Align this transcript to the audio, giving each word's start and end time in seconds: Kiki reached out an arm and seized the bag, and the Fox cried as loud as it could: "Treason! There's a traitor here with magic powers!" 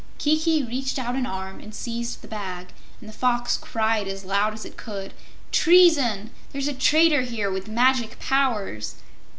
Kiki 0.17 0.63
reached 0.63 0.97
out 0.97 1.13
an 1.13 1.27
arm 1.27 1.59
and 1.59 1.75
seized 1.75 2.23
the 2.23 2.27
bag, 2.27 2.69
and 2.99 3.07
the 3.07 3.13
Fox 3.13 3.55
cried 3.55 4.07
as 4.07 4.25
loud 4.25 4.51
as 4.51 4.65
it 4.65 4.75
could: 4.75 5.13
"Treason! 5.51 6.31
There's 6.51 6.67
a 6.67 6.73
traitor 6.73 7.21
here 7.21 7.51
with 7.51 7.67
magic 7.67 8.19
powers!" 8.19 8.95